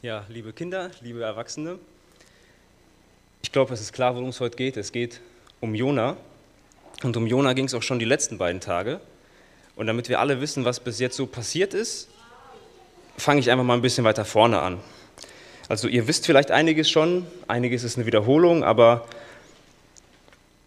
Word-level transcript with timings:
Ja, 0.00 0.24
liebe 0.28 0.52
Kinder, 0.52 0.92
liebe 1.00 1.24
Erwachsene, 1.24 1.76
ich 3.42 3.50
glaube, 3.50 3.74
es 3.74 3.80
ist 3.80 3.92
klar, 3.92 4.14
worum 4.14 4.28
es 4.28 4.38
heute 4.38 4.56
geht. 4.56 4.76
Es 4.76 4.92
geht 4.92 5.20
um 5.60 5.74
Jona. 5.74 6.16
Und 7.02 7.16
um 7.16 7.26
Jona 7.26 7.52
ging 7.52 7.64
es 7.64 7.74
auch 7.74 7.82
schon 7.82 7.98
die 7.98 8.04
letzten 8.04 8.38
beiden 8.38 8.60
Tage. 8.60 9.00
Und 9.74 9.88
damit 9.88 10.08
wir 10.08 10.20
alle 10.20 10.40
wissen, 10.40 10.64
was 10.64 10.78
bis 10.78 11.00
jetzt 11.00 11.16
so 11.16 11.26
passiert 11.26 11.74
ist, 11.74 12.06
fange 13.16 13.40
ich 13.40 13.50
einfach 13.50 13.64
mal 13.64 13.74
ein 13.74 13.82
bisschen 13.82 14.04
weiter 14.04 14.24
vorne 14.24 14.60
an. 14.60 14.78
Also 15.68 15.88
ihr 15.88 16.06
wisst 16.06 16.26
vielleicht 16.26 16.52
einiges 16.52 16.88
schon, 16.88 17.26
einiges 17.48 17.82
ist 17.82 17.96
eine 17.96 18.06
Wiederholung, 18.06 18.62
aber 18.62 19.04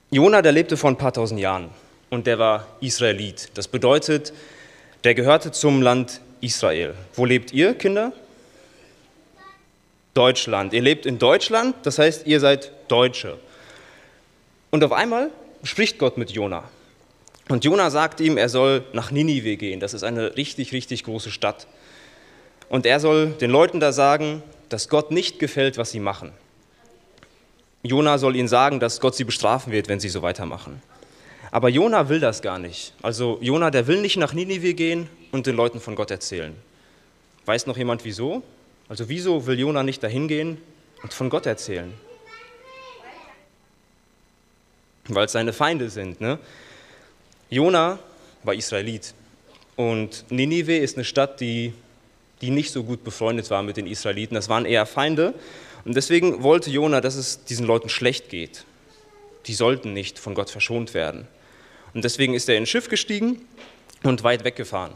Jona, 0.10 0.42
der 0.42 0.52
lebte 0.52 0.76
vor 0.76 0.90
ein 0.90 0.98
paar 0.98 1.14
tausend 1.14 1.40
Jahren 1.40 1.70
und 2.10 2.28
der 2.28 2.38
war 2.38 2.68
Israelit. 2.82 3.52
Das 3.54 3.70
bedeutet, 3.70 4.34
der 5.06 5.16
gehörte 5.16 5.54
zum 5.54 5.82
Land 5.82 6.20
Israel. 6.42 6.96
Wo 7.16 7.24
lebt 7.24 7.54
ihr, 7.54 7.76
Kinder? 7.76 8.12
Deutschland. 10.14 10.74
Ihr 10.74 10.82
lebt 10.82 11.06
in 11.06 11.20
Deutschland, 11.20 11.76
das 11.84 12.00
heißt, 12.00 12.28
ihr 12.28 12.40
seid 12.40 12.72
Deutsche. 12.88 13.38
Und 14.70 14.84
auf 14.84 14.92
einmal 14.92 15.30
spricht 15.64 15.98
Gott 15.98 16.18
mit 16.18 16.32
Jona. 16.32 16.64
Und 17.50 17.66
Jona 17.66 17.90
sagt 17.90 18.20
ihm, 18.20 18.38
er 18.38 18.50
soll 18.50 18.84
nach 18.94 19.12
Ninive 19.12 19.58
gehen. 19.58 19.80
Das 19.80 19.94
ist 19.94 20.04
eine 20.04 20.36
richtig, 20.38 20.72
richtig 20.72 21.04
große 21.04 21.32
Stadt. 21.32 21.68
Und 22.70 22.86
er 22.86 23.00
soll 23.00 23.28
den 23.28 23.52
Leuten 23.52 23.80
da 23.80 23.92
sagen, 23.92 24.44
dass 24.70 24.88
Gott 24.88 25.12
nicht 25.12 25.40
gefällt, 25.40 25.78
was 25.78 25.92
sie 25.92 26.00
machen. 26.00 26.32
Jona 27.84 28.18
soll 28.18 28.36
ihnen 28.36 28.48
sagen, 28.48 28.80
dass 28.80 29.02
Gott 29.02 29.16
sie 29.16 29.24
bestrafen 29.24 29.74
wird, 29.74 29.90
wenn 29.90 30.00
sie 30.00 30.10
so 30.10 30.22
weitermachen. 30.22 30.82
Aber 31.52 31.68
Jona 31.68 32.08
will 32.08 32.22
das 32.22 32.42
gar 32.42 32.60
nicht. 32.60 32.94
Also 33.02 33.38
Jona, 33.42 33.72
der 33.72 33.88
will 33.88 34.02
nicht 34.02 34.18
nach 34.18 34.34
Ninive 34.34 34.74
gehen 34.74 35.10
und 35.32 35.48
den 35.48 35.56
Leuten 35.56 35.82
von 35.82 35.96
Gott 35.96 36.12
erzählen. 36.12 36.56
Weiß 37.46 37.66
noch 37.66 37.76
jemand 37.76 38.06
wieso? 38.06 38.44
Also 38.92 39.08
wieso 39.08 39.48
will 39.48 39.58
Jona 39.58 39.84
nicht 39.84 40.04
dahin 40.04 40.28
gehen 40.28 40.58
und 41.02 41.14
von 41.14 41.30
Gott 41.30 41.46
erzählen? 41.46 41.94
Weil 45.08 45.28
es 45.28 45.32
seine 45.32 45.54
Feinde 45.54 45.90
sind. 45.90 46.20
Ne? 46.20 46.40
Jona 47.50 48.00
war 48.44 48.54
Israelit 48.54 49.14
und 49.78 50.26
Ninive 50.30 50.76
ist 50.76 50.98
eine 50.98 51.06
Stadt, 51.06 51.40
die, 51.40 51.72
die 52.42 52.50
nicht 52.50 52.74
so 52.74 52.84
gut 52.84 53.06
befreundet 53.06 53.50
war 53.50 53.64
mit 53.64 53.78
den 53.78 53.88
Israeliten. 53.88 54.36
Das 54.36 54.50
waren 54.50 54.66
eher 54.66 54.86
Feinde. 54.86 55.36
Und 55.86 55.96
deswegen 55.96 56.44
wollte 56.44 56.70
Jona, 56.70 57.00
dass 57.00 57.16
es 57.16 57.46
diesen 57.46 57.66
Leuten 57.66 57.88
schlecht 57.88 58.28
geht. 58.28 58.66
Die 59.46 59.54
sollten 59.54 59.94
nicht 59.94 60.20
von 60.20 60.36
Gott 60.36 60.50
verschont 60.50 60.94
werden. 60.94 61.30
Und 61.94 62.04
deswegen 62.04 62.34
ist 62.34 62.50
er 62.50 62.58
in 62.58 62.64
ein 62.64 62.68
Schiff 62.68 62.90
gestiegen 62.90 63.42
und 64.04 64.26
weit 64.26 64.44
weggefahren. 64.44 64.92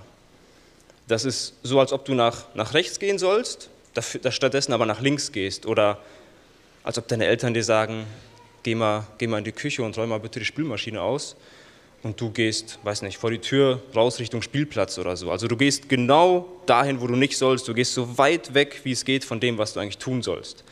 Das 1.08 1.24
ist 1.24 1.54
so, 1.64 1.80
als 1.80 1.94
ob 1.94 2.04
du 2.04 2.14
nach, 2.14 2.54
nach 2.56 2.74
rechts 2.74 3.00
gehen 3.00 3.20
sollst 3.20 3.70
stattdessen 4.02 4.74
aber 4.74 4.86
nach 4.86 5.02
links 5.02 5.32
gehst 5.32 5.66
oder 5.66 6.00
als 6.84 6.98
ob 6.98 7.08
deine 7.08 7.26
Eltern 7.26 7.54
dir 7.54 7.64
sagen, 7.64 8.06
geh 8.64 8.76
mal, 8.76 9.06
geh 9.18 9.28
mal 9.28 9.40
in 9.40 9.44
die 9.44 9.52
Küche 9.52 9.84
und 9.84 9.98
räum 9.98 10.10
mal 10.10 10.20
bitte 10.20 10.40
die 10.40 10.46
Spülmaschine 10.46 11.02
aus 11.02 11.36
und 12.04 12.22
du 12.22 12.30
gehst, 12.30 12.78
weiß 12.84 13.02
nicht, 13.02 13.18
vor 13.18 13.32
die 13.32 13.40
Tür 13.40 13.82
raus 13.96 14.20
Richtung 14.20 14.42
Spielplatz 14.42 15.00
oder 15.00 15.18
so. 15.18 15.32
Also 15.32 15.48
du 15.48 15.58
gehst 15.58 15.90
genau 15.90 16.48
dahin, 16.68 17.02
wo 17.02 17.08
du 17.08 17.16
nicht 17.16 17.38
sollst, 17.38 17.68
du 17.68 17.74
gehst 17.74 17.94
so 17.94 18.18
weit 18.18 18.54
weg, 18.54 18.82
wie 18.84 18.92
es 18.92 19.06
geht 19.06 19.26
von 19.26 19.40
dem, 19.40 19.58
was 19.58 19.74
du 19.74 19.80
eigentlich 19.80 19.98
tun 19.98 20.22
sollst. 20.22 20.64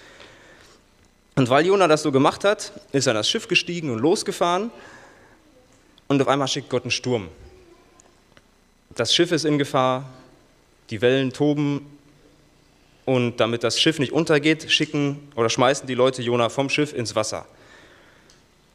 Und 1.35 1.49
weil 1.49 1.65
Jona 1.65 1.87
das 1.87 2.03
so 2.03 2.11
gemacht 2.11 2.43
hat, 2.43 2.71
ist 2.91 3.07
er 3.07 3.11
in 3.11 3.17
das 3.17 3.29
Schiff 3.29 3.47
gestiegen 3.47 3.89
und 3.89 3.99
losgefahren 3.99 4.69
und 6.07 6.21
auf 6.21 6.27
einmal 6.27 6.47
schickt 6.47 6.69
Gott 6.69 6.83
einen 6.83 6.91
Sturm. 6.91 7.29
Das 8.95 9.15
Schiff 9.15 9.31
ist 9.31 9.45
in 9.45 9.57
Gefahr, 9.57 10.07
die 10.91 11.01
Wellen 11.01 11.33
toben 11.33 11.92
und 13.05 13.37
damit 13.37 13.63
das 13.63 13.79
Schiff 13.79 13.99
nicht 13.99 14.11
untergeht, 14.11 14.71
schicken 14.71 15.31
oder 15.35 15.49
schmeißen 15.49 15.87
die 15.87 15.95
Leute 15.95 16.21
Jona 16.21 16.49
vom 16.49 16.69
Schiff 16.69 16.93
ins 16.93 17.15
Wasser. 17.15 17.45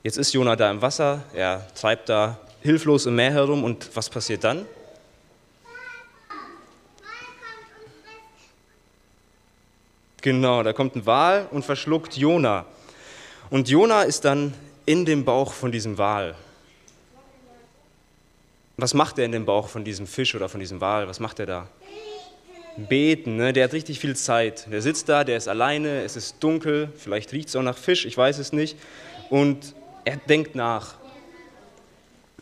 Jetzt 0.03 0.19
ist 0.19 0.33
Jona 0.33 0.57
da 0.57 0.71
im 0.71 0.81
Wasser, 0.83 1.25
er 1.35 1.67
treibt 1.75 2.09
da 2.09 2.39
hilflos 2.61 3.07
im 3.07 3.17
Meer 3.17 3.33
herum 3.33 3.65
und 3.65 3.91
was 3.95 4.09
passiert 4.11 4.45
dann? 4.45 4.67
Genau, 10.21 10.63
da 10.63 10.73
kommt 10.73 10.97
ein 10.97 11.07
Wal 11.07 11.47
und 11.51 11.65
verschluckt 11.65 12.17
Jona. 12.17 12.67
Und 13.51 13.69
Jona 13.69 14.03
ist 14.03 14.25
dann 14.25 14.53
in 14.85 15.05
dem 15.05 15.25
Bauch 15.25 15.53
von 15.53 15.71
diesem 15.71 15.97
Wal. 15.97 16.35
Was 18.77 18.95
macht 18.95 19.19
er 19.19 19.25
in 19.25 19.33
dem 19.33 19.45
Bauch 19.45 19.69
von 19.69 19.85
diesem 19.85 20.07
Fisch 20.07 20.35
oder 20.35 20.49
von 20.49 20.61
diesem 20.61 20.81
Wal? 20.81 21.09
Was 21.09 21.21
macht 21.21 21.39
er 21.41 21.47
da? 21.47 21.69
Beten. 22.79 23.37
Ne? 23.37 23.53
Der 23.53 23.65
hat 23.65 23.73
richtig 23.73 23.99
viel 23.99 24.17
Zeit. 24.17 24.71
Der 24.71 24.83
sitzt 24.83 25.09
da, 25.09 25.25
der 25.25 25.37
ist 25.37 25.49
alleine, 25.49 26.03
es 26.03 26.17
ist 26.17 26.37
dunkel, 26.41 26.91
vielleicht 26.97 27.33
riecht 27.33 27.49
es 27.49 27.57
auch 27.57 27.63
nach 27.63 27.77
Fisch, 27.77 28.07
ich 28.07 28.17
weiß 28.17 28.39
es 28.39 28.53
nicht. 28.53 28.77
Und 29.31 29.75
er 30.05 30.17
denkt 30.17 30.55
nach. 30.55 30.95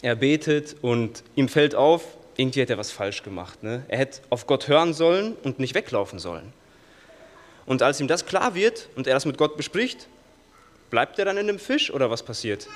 Er 0.03 0.15
betet 0.15 0.77
und 0.83 1.25
ihm 1.35 1.49
fällt 1.49 1.75
auf, 1.75 2.05
irgendwie 2.37 2.61
hat 2.61 2.71
er 2.71 2.79
was 2.79 2.91
falsch 2.91 3.23
gemacht. 3.23 3.63
Ne? 3.63 3.85
Er 3.89 3.99
hätte 3.99 4.21
auf 4.29 4.47
Gott 4.47 4.69
hören 4.69 4.93
sollen 4.93 5.35
und 5.43 5.59
nicht 5.59 5.75
weglaufen 5.75 6.19
sollen. 6.19 6.53
Und 7.65 7.83
als 7.83 8.01
ihm 8.01 8.07
das 8.07 8.27
klar 8.27 8.55
wird 8.55 8.89
und 8.95 9.07
er 9.07 9.15
das 9.15 9.25
mit 9.25 9.39
Gott 9.39 9.57
bespricht, 9.57 10.07
bleibt 10.91 11.19
er 11.19 11.25
dann 11.25 11.39
in 11.39 11.47
dem 11.47 11.59
Fisch 11.59 11.91
oder 11.91 12.11
was 12.11 12.23
passiert? 12.23 12.69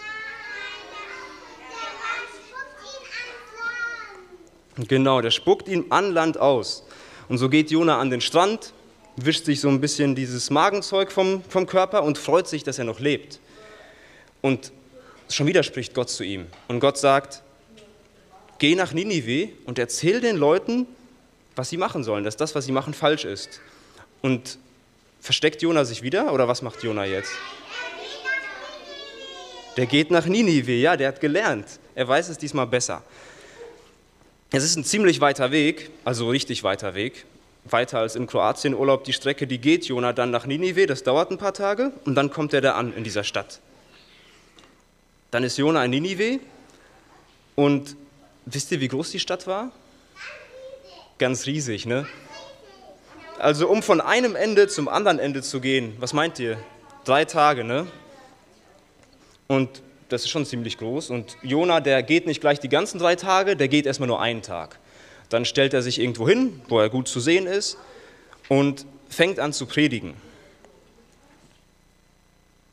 Genau, 4.76 5.20
der 5.20 5.30
spuckt 5.30 5.68
ihn 5.68 5.86
an 5.90 6.12
Land 6.12 6.38
aus. 6.38 6.84
Und 7.30 7.38
so 7.38 7.48
geht 7.48 7.70
Jona 7.70 8.00
an 8.00 8.10
den 8.10 8.20
Strand, 8.20 8.72
wischt 9.14 9.44
sich 9.44 9.60
so 9.60 9.68
ein 9.68 9.80
bisschen 9.80 10.16
dieses 10.16 10.50
Magenzeug 10.50 11.12
vom, 11.12 11.44
vom 11.48 11.64
Körper 11.64 12.02
und 12.02 12.18
freut 12.18 12.48
sich, 12.48 12.64
dass 12.64 12.76
er 12.80 12.84
noch 12.84 12.98
lebt. 12.98 13.38
Und 14.40 14.72
schon 15.28 15.46
wieder 15.46 15.62
spricht 15.62 15.94
Gott 15.94 16.10
zu 16.10 16.24
ihm. 16.24 16.48
Und 16.66 16.80
Gott 16.80 16.98
sagt, 16.98 17.42
geh 18.58 18.74
nach 18.74 18.92
Ninive 18.92 19.50
und 19.64 19.78
erzähl 19.78 20.20
den 20.20 20.38
Leuten, 20.38 20.88
was 21.54 21.68
sie 21.68 21.76
machen 21.76 22.02
sollen, 22.02 22.24
dass 22.24 22.36
das, 22.36 22.56
was 22.56 22.64
sie 22.64 22.72
machen, 22.72 22.94
falsch 22.94 23.24
ist. 23.24 23.60
Und 24.22 24.58
versteckt 25.20 25.62
Jona 25.62 25.84
sich 25.84 26.02
wieder 26.02 26.32
oder 26.32 26.48
was 26.48 26.62
macht 26.62 26.82
Jona 26.82 27.04
jetzt? 27.04 27.30
Der 29.76 29.86
geht 29.86 30.10
nach 30.10 30.26
Ninive, 30.26 30.72
ja, 30.72 30.96
der 30.96 31.06
hat 31.06 31.20
gelernt. 31.20 31.66
Er 31.94 32.08
weiß 32.08 32.28
es 32.28 32.38
diesmal 32.38 32.66
besser. 32.66 33.04
Es 34.52 34.64
ist 34.64 34.74
ein 34.74 34.84
ziemlich 34.84 35.20
weiter 35.20 35.52
Weg, 35.52 35.90
also 36.04 36.28
richtig 36.28 36.64
weiter 36.64 36.94
Weg, 36.94 37.24
weiter 37.64 38.00
als 38.00 38.16
im 38.16 38.26
Kroatienurlaub 38.26 39.04
die 39.04 39.12
Strecke, 39.12 39.46
die 39.46 39.58
geht 39.58 39.84
Jona 39.84 40.12
dann 40.12 40.32
nach 40.32 40.44
Ninive, 40.44 40.86
das 40.86 41.04
dauert 41.04 41.30
ein 41.30 41.38
paar 41.38 41.54
Tage 41.54 41.92
und 42.04 42.16
dann 42.16 42.30
kommt 42.30 42.52
er 42.52 42.60
da 42.60 42.72
an 42.72 42.92
in 42.92 43.04
dieser 43.04 43.22
Stadt. 43.22 43.60
Dann 45.30 45.44
ist 45.44 45.56
Jona 45.56 45.84
in 45.84 45.92
Ninive 45.92 46.40
und 47.54 47.94
wisst 48.44 48.72
ihr, 48.72 48.80
wie 48.80 48.88
groß 48.88 49.12
die 49.12 49.20
Stadt 49.20 49.46
war? 49.46 49.70
Ganz 51.18 51.46
riesig, 51.46 51.86
ne? 51.86 52.08
Also 53.38 53.68
um 53.68 53.84
von 53.84 54.00
einem 54.00 54.34
Ende 54.34 54.66
zum 54.66 54.88
anderen 54.88 55.20
Ende 55.20 55.42
zu 55.42 55.60
gehen, 55.60 55.96
was 56.00 56.12
meint 56.12 56.40
ihr? 56.40 56.58
Drei 57.04 57.24
Tage, 57.24 57.62
ne? 57.62 57.86
Und 59.46 59.80
das 60.12 60.22
ist 60.22 60.30
schon 60.30 60.44
ziemlich 60.44 60.78
groß. 60.78 61.10
Und 61.10 61.36
Jona, 61.42 61.80
der 61.80 62.02
geht 62.02 62.26
nicht 62.26 62.40
gleich 62.40 62.60
die 62.60 62.68
ganzen 62.68 62.98
drei 62.98 63.16
Tage, 63.16 63.56
der 63.56 63.68
geht 63.68 63.86
erstmal 63.86 64.08
nur 64.08 64.20
einen 64.20 64.42
Tag. 64.42 64.78
Dann 65.28 65.44
stellt 65.44 65.72
er 65.74 65.82
sich 65.82 66.00
irgendwo 66.00 66.28
hin, 66.28 66.60
wo 66.68 66.80
er 66.80 66.90
gut 66.90 67.08
zu 67.08 67.20
sehen 67.20 67.46
ist, 67.46 67.78
und 68.48 68.84
fängt 69.08 69.38
an 69.38 69.52
zu 69.52 69.66
predigen. 69.66 70.14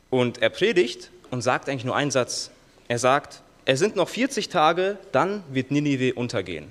Und 0.10 0.42
er 0.42 0.50
predigt 0.50 1.12
und 1.30 1.42
sagt 1.42 1.70
eigentlich 1.70 1.86
nur 1.86 1.96
einen 1.96 2.12
Satz. 2.12 2.52
Er 2.88 3.00
sagt, 3.00 3.42
es 3.66 3.80
sind 3.80 3.96
noch 3.96 4.10
40 4.10 4.50
Tage, 4.50 4.98
dann 5.12 5.44
wird 5.52 5.72
Ninive 5.72 6.14
untergehen. 6.14 6.68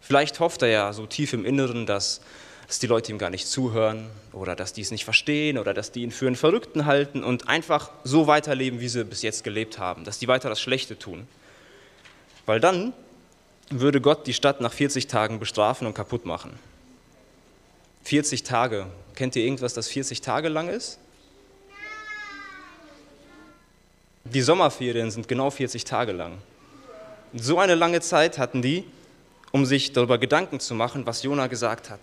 Vielleicht 0.00 0.40
hofft 0.40 0.62
er 0.62 0.68
ja 0.68 0.92
so 0.92 1.04
tief 1.04 1.32
im 1.32 1.44
Inneren, 1.44 1.84
dass 1.84 2.20
dass 2.68 2.78
die 2.78 2.86
Leute 2.86 3.10
ihm 3.10 3.18
gar 3.18 3.30
nicht 3.30 3.48
zuhören 3.48 4.10
oder 4.32 4.54
dass 4.54 4.74
die 4.74 4.82
es 4.82 4.90
nicht 4.90 5.06
verstehen 5.06 5.56
oder 5.56 5.72
dass 5.72 5.90
die 5.90 6.02
ihn 6.02 6.10
für 6.10 6.26
einen 6.26 6.36
Verrückten 6.36 6.84
halten 6.84 7.24
und 7.24 7.48
einfach 7.48 7.90
so 8.04 8.26
weiterleben, 8.26 8.78
wie 8.80 8.88
sie 8.88 9.06
bis 9.06 9.22
jetzt 9.22 9.42
gelebt 9.42 9.78
haben, 9.78 10.04
dass 10.04 10.18
die 10.18 10.28
weiter 10.28 10.50
das 10.50 10.60
Schlechte 10.60 10.98
tun. 10.98 11.26
Weil 12.44 12.60
dann 12.60 12.92
würde 13.70 14.02
Gott 14.02 14.26
die 14.26 14.34
Stadt 14.34 14.60
nach 14.60 14.72
40 14.72 15.06
Tagen 15.06 15.38
bestrafen 15.38 15.86
und 15.86 15.94
kaputt 15.94 16.26
machen. 16.26 16.58
40 18.04 18.42
Tage. 18.42 18.86
Kennt 19.14 19.34
ihr 19.34 19.44
irgendwas, 19.44 19.72
das 19.72 19.88
40 19.88 20.20
Tage 20.20 20.48
lang 20.48 20.68
ist? 20.68 20.98
Die 24.24 24.42
Sommerferien 24.42 25.10
sind 25.10 25.26
genau 25.26 25.48
40 25.48 25.84
Tage 25.84 26.12
lang. 26.12 26.36
So 27.32 27.58
eine 27.58 27.74
lange 27.74 28.02
Zeit 28.02 28.36
hatten 28.36 28.60
die, 28.60 28.84
um 29.52 29.64
sich 29.64 29.92
darüber 29.92 30.18
Gedanken 30.18 30.60
zu 30.60 30.74
machen, 30.74 31.06
was 31.06 31.22
Jona 31.22 31.46
gesagt 31.46 31.88
hat. 31.88 32.00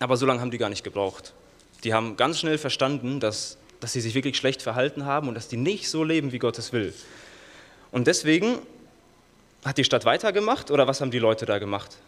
Aber 0.00 0.16
so 0.16 0.26
lange 0.26 0.40
haben 0.40 0.50
die 0.50 0.58
gar 0.58 0.70
nicht 0.70 0.82
gebraucht. 0.82 1.34
Die 1.84 1.94
haben 1.94 2.16
ganz 2.16 2.40
schnell 2.40 2.58
verstanden, 2.58 3.20
dass, 3.20 3.58
dass 3.78 3.92
sie 3.92 4.00
sich 4.00 4.14
wirklich 4.14 4.36
schlecht 4.36 4.62
verhalten 4.62 5.04
haben 5.04 5.28
und 5.28 5.34
dass 5.34 5.48
die 5.48 5.56
nicht 5.56 5.88
so 5.88 6.02
leben, 6.02 6.32
wie 6.32 6.38
Gott 6.38 6.58
es 6.58 6.72
will. 6.72 6.92
Und 7.92 8.06
deswegen 8.06 8.58
hat 9.64 9.78
die 9.78 9.84
Stadt 9.84 10.04
weitergemacht 10.06 10.70
oder 10.70 10.86
was 10.86 11.00
haben 11.00 11.10
die 11.10 11.18
Leute 11.18 11.46
da 11.46 11.58
gemacht? 11.58 11.98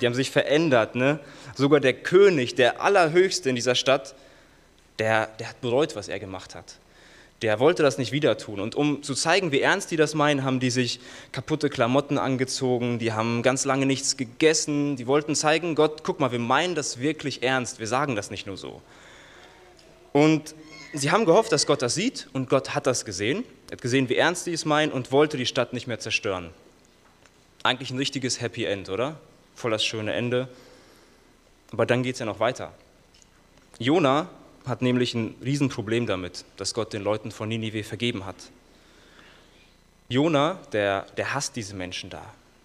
Die 0.00 0.06
haben 0.06 0.14
sich 0.14 0.30
verändert. 0.30 0.94
Ne? 0.94 1.20
Sogar 1.54 1.80
der 1.80 1.94
König, 1.94 2.54
der 2.56 2.82
Allerhöchste 2.82 3.48
in 3.48 3.54
dieser 3.54 3.74
Stadt, 3.74 4.14
der, 4.98 5.28
der 5.38 5.50
hat 5.50 5.60
bereut, 5.60 5.96
was 5.96 6.08
er 6.08 6.18
gemacht 6.18 6.54
hat. 6.54 6.76
Der 7.42 7.60
wollte 7.60 7.82
das 7.82 7.98
nicht 7.98 8.12
wieder 8.12 8.38
tun. 8.38 8.60
Und 8.60 8.74
um 8.74 9.02
zu 9.02 9.14
zeigen, 9.14 9.52
wie 9.52 9.60
ernst 9.60 9.90
die 9.90 9.96
das 9.96 10.14
meinen, 10.14 10.42
haben 10.42 10.58
die 10.58 10.70
sich 10.70 11.00
kaputte 11.32 11.68
Klamotten 11.68 12.16
angezogen, 12.16 12.98
die 12.98 13.12
haben 13.12 13.42
ganz 13.42 13.64
lange 13.66 13.84
nichts 13.84 14.16
gegessen, 14.16 14.96
die 14.96 15.06
wollten 15.06 15.34
zeigen, 15.34 15.74
Gott, 15.74 16.02
guck 16.02 16.18
mal, 16.18 16.32
wir 16.32 16.38
meinen 16.38 16.74
das 16.74 16.98
wirklich 16.98 17.42
ernst, 17.42 17.78
wir 17.78 17.86
sagen 17.86 18.16
das 18.16 18.30
nicht 18.30 18.46
nur 18.46 18.56
so. 18.56 18.80
Und 20.12 20.54
sie 20.94 21.10
haben 21.10 21.26
gehofft, 21.26 21.52
dass 21.52 21.66
Gott 21.66 21.82
das 21.82 21.94
sieht 21.94 22.28
und 22.32 22.48
Gott 22.48 22.74
hat 22.74 22.86
das 22.86 23.04
gesehen. 23.04 23.44
Er 23.68 23.72
hat 23.72 23.82
gesehen, 23.82 24.08
wie 24.08 24.16
ernst 24.16 24.46
die 24.46 24.52
es 24.52 24.64
meinen 24.64 24.90
und 24.90 25.12
wollte 25.12 25.36
die 25.36 25.44
Stadt 25.44 25.74
nicht 25.74 25.86
mehr 25.86 25.98
zerstören. 25.98 26.50
Eigentlich 27.62 27.90
ein 27.90 27.98
richtiges 27.98 28.40
Happy 28.40 28.64
End, 28.64 28.88
oder? 28.88 29.20
Voll 29.54 29.72
das 29.72 29.84
schöne 29.84 30.14
Ende. 30.14 30.48
Aber 31.72 31.84
dann 31.84 32.02
geht 32.02 32.14
es 32.14 32.20
ja 32.20 32.26
noch 32.26 32.40
weiter. 32.40 32.72
Jona 33.78 34.30
hat 34.66 34.82
nämlich 34.82 35.14
ein 35.14 35.34
Riesenproblem 35.44 36.06
damit, 36.06 36.44
dass 36.56 36.74
Gott 36.74 36.92
den 36.92 37.02
Leuten 37.02 37.30
von 37.30 37.48
Ninive 37.48 37.84
vergeben 37.84 38.26
hat. 38.26 38.36
Jona, 40.08 40.58
der, 40.72 41.06
der 41.16 41.34
hasst 41.34 41.56
diese 41.56 41.74
Menschen 41.74 42.10
da. 42.10 42.24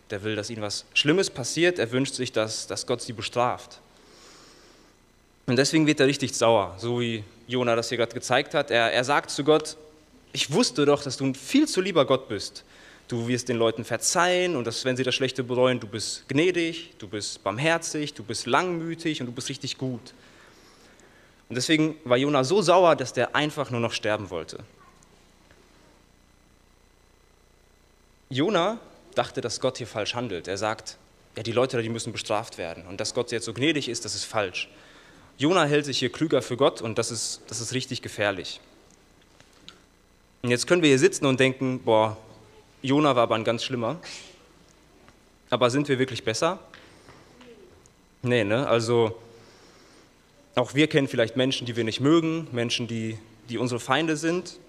Der 0.09 0.23
will, 0.23 0.35
dass 0.35 0.49
ihnen 0.49 0.61
was 0.61 0.85
Schlimmes 0.93 1.29
passiert. 1.29 1.79
Er 1.79 1.91
wünscht 1.91 2.13
sich, 2.13 2.31
dass, 2.31 2.67
dass 2.67 2.85
Gott 2.85 3.01
sie 3.01 3.13
bestraft. 3.13 3.79
Und 5.47 5.55
deswegen 5.55 5.87
wird 5.87 5.99
er 5.99 6.07
richtig 6.07 6.33
sauer, 6.33 6.75
so 6.77 6.99
wie 6.99 7.23
Jona 7.47 7.75
das 7.75 7.89
hier 7.89 7.97
gerade 7.97 8.13
gezeigt 8.13 8.53
hat. 8.53 8.71
Er, 8.71 8.93
er 8.93 9.03
sagt 9.03 9.31
zu 9.31 9.43
Gott, 9.43 9.75
ich 10.33 10.51
wusste 10.51 10.85
doch, 10.85 11.03
dass 11.03 11.17
du 11.17 11.25
ein 11.25 11.35
viel 11.35 11.67
zu 11.67 11.81
lieber 11.81 12.05
Gott 12.05 12.27
bist. 12.29 12.63
Du 13.07 13.27
wirst 13.27 13.49
den 13.49 13.57
Leuten 13.57 13.83
verzeihen 13.83 14.55
und 14.55 14.65
dass, 14.65 14.85
wenn 14.85 14.95
sie 14.95 15.03
das 15.03 15.15
Schlechte 15.15 15.43
bereuen, 15.43 15.79
du 15.79 15.87
bist 15.87 16.27
gnädig, 16.29 16.93
du 16.97 17.07
bist 17.07 17.43
barmherzig, 17.43 18.13
du 18.13 18.23
bist 18.23 18.45
langmütig 18.45 19.19
und 19.19 19.27
du 19.27 19.33
bist 19.33 19.49
richtig 19.49 19.77
gut. 19.77 20.13
Und 21.51 21.55
deswegen 21.55 21.97
war 22.05 22.15
Jona 22.15 22.45
so 22.45 22.61
sauer, 22.61 22.95
dass 22.95 23.11
der 23.11 23.35
einfach 23.35 23.71
nur 23.71 23.81
noch 23.81 23.91
sterben 23.91 24.29
wollte. 24.29 24.59
Jona 28.29 28.79
dachte, 29.15 29.41
dass 29.41 29.59
Gott 29.59 29.77
hier 29.77 29.85
falsch 29.85 30.15
handelt. 30.15 30.47
Er 30.47 30.57
sagt, 30.57 30.95
ja, 31.35 31.43
die 31.43 31.51
Leute, 31.51 31.81
die 31.83 31.89
müssen 31.89 32.13
bestraft 32.13 32.57
werden. 32.57 32.87
Und 32.87 33.01
dass 33.01 33.13
Gott 33.13 33.33
jetzt 33.33 33.43
so 33.43 33.53
gnädig 33.53 33.89
ist, 33.89 34.05
das 34.05 34.15
ist 34.15 34.23
falsch. 34.23 34.69
Jona 35.37 35.65
hält 35.65 35.83
sich 35.83 35.99
hier 35.99 36.09
klüger 36.09 36.41
für 36.41 36.55
Gott 36.55 36.81
und 36.81 36.97
das 36.97 37.11
ist, 37.11 37.41
das 37.47 37.59
ist 37.59 37.73
richtig 37.73 38.01
gefährlich. 38.01 38.61
Und 40.43 40.51
jetzt 40.51 40.67
können 40.67 40.81
wir 40.81 40.87
hier 40.87 40.99
sitzen 40.99 41.25
und 41.25 41.37
denken, 41.37 41.81
boah, 41.83 42.15
Jona 42.81 43.13
war 43.17 43.23
aber 43.23 43.35
ein 43.35 43.43
ganz 43.43 43.65
schlimmer. 43.65 43.99
Aber 45.49 45.69
sind 45.69 45.89
wir 45.89 45.99
wirklich 45.99 46.23
besser? 46.23 46.59
Nee, 48.21 48.45
ne? 48.45 48.65
Also 48.69 49.19
auch 50.55 50.73
wir 50.73 50.87
kennen 50.87 51.07
vielleicht 51.07 51.37
Menschen, 51.37 51.65
die 51.65 51.75
wir 51.75 51.83
nicht 51.83 52.01
mögen, 52.01 52.47
Menschen, 52.51 52.87
die, 52.87 53.17
die 53.49 53.57
unsere 53.57 53.79
Feinde 53.79 54.17
sind. 54.17 54.59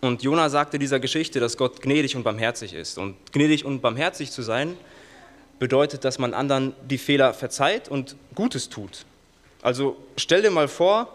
Und 0.00 0.22
Jona 0.22 0.48
sagte 0.48 0.78
dieser 0.78 1.00
Geschichte, 1.00 1.40
dass 1.40 1.56
Gott 1.56 1.80
gnädig 1.80 2.16
und 2.16 2.22
barmherzig 2.22 2.74
ist. 2.74 2.98
Und 2.98 3.16
gnädig 3.32 3.64
und 3.64 3.80
barmherzig 3.80 4.30
zu 4.30 4.42
sein, 4.42 4.76
bedeutet, 5.58 6.04
dass 6.04 6.18
man 6.18 6.34
anderen 6.34 6.74
die 6.88 6.98
Fehler 6.98 7.34
verzeiht 7.34 7.88
und 7.88 8.16
Gutes 8.34 8.68
tut. 8.68 9.04
Also 9.62 9.96
stell 10.16 10.42
dir 10.42 10.50
mal 10.50 10.68
vor, 10.68 11.08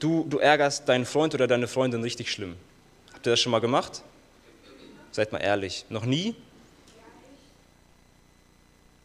du, 0.00 0.26
du 0.28 0.38
ärgerst 0.38 0.88
deinen 0.88 1.06
Freund 1.06 1.34
oder 1.34 1.46
deine 1.46 1.66
Freundin 1.66 2.02
richtig 2.02 2.30
schlimm. 2.30 2.54
Habt 3.12 3.26
ihr 3.26 3.30
das 3.30 3.40
schon 3.40 3.52
mal 3.52 3.60
gemacht? 3.60 4.02
Seid 5.10 5.32
mal 5.32 5.38
ehrlich. 5.38 5.86
Noch 5.88 6.04
nie? 6.04 6.34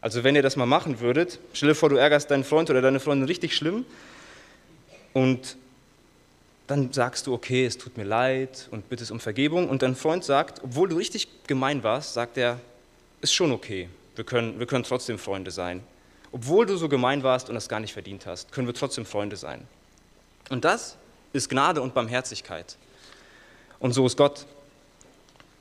Also 0.00 0.24
wenn 0.24 0.36
ihr 0.36 0.42
das 0.42 0.56
mal 0.56 0.66
machen 0.66 1.00
würdet, 1.00 1.38
stell 1.52 1.70
dir 1.70 1.74
vor, 1.74 1.88
du 1.88 1.96
ärgerst 1.96 2.30
deinen 2.30 2.44
Freund 2.44 2.68
oder 2.70 2.82
deine 2.82 3.00
Freundin 3.00 3.26
richtig 3.26 3.56
schlimm, 3.56 3.86
und 5.12 5.56
dann 6.66 6.92
sagst 6.92 7.26
du, 7.26 7.34
okay, 7.34 7.66
es 7.66 7.76
tut 7.76 7.96
mir 7.96 8.04
leid 8.04 8.68
und 8.70 8.88
bittest 8.88 9.10
um 9.10 9.20
Vergebung. 9.20 9.68
Und 9.68 9.82
dein 9.82 9.94
Freund 9.94 10.24
sagt, 10.24 10.62
obwohl 10.62 10.88
du 10.88 10.96
richtig 10.96 11.28
gemein 11.46 11.82
warst, 11.82 12.14
sagt 12.14 12.38
er, 12.38 12.58
ist 13.20 13.34
schon 13.34 13.52
okay, 13.52 13.88
wir 14.16 14.24
können, 14.24 14.58
wir 14.58 14.66
können 14.66 14.84
trotzdem 14.84 15.18
Freunde 15.18 15.50
sein. 15.50 15.82
Obwohl 16.30 16.64
du 16.64 16.76
so 16.76 16.88
gemein 16.88 17.22
warst 17.22 17.48
und 17.48 17.54
das 17.54 17.68
gar 17.68 17.80
nicht 17.80 17.92
verdient 17.92 18.26
hast, 18.26 18.52
können 18.52 18.66
wir 18.66 18.74
trotzdem 18.74 19.04
Freunde 19.04 19.36
sein. 19.36 19.66
Und 20.48 20.64
das 20.64 20.96
ist 21.32 21.50
Gnade 21.50 21.82
und 21.82 21.94
Barmherzigkeit. 21.94 22.76
Und 23.78 23.92
so 23.92 24.06
ist 24.06 24.16
Gott. 24.16 24.46